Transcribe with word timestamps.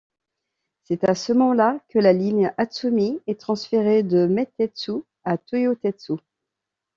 C'est 0.83 1.03
à 1.03 1.13
ce 1.13 1.31
moment-là 1.31 1.79
que 1.89 1.99
la 1.99 2.11
ligne 2.11 2.51
Atsumi 2.57 3.19
est 3.27 3.39
transférée 3.39 4.01
de 4.01 4.25
Meitetsu 4.25 4.93
à 5.25 5.37
Toyotetsu. 5.37 6.13